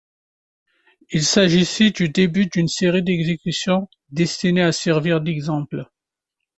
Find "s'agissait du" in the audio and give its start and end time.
1.23-2.09